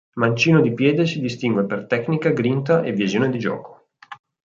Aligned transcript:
Mancino 0.15 0.61
di 0.61 0.73
piede, 0.73 1.05
si 1.05 1.19
distingue 1.19 1.67
per 1.67 1.85
tecnica, 1.85 2.31
grinta 2.31 2.81
e 2.81 2.91
visione 2.91 3.29
di 3.29 3.37
gioco. 3.37 3.89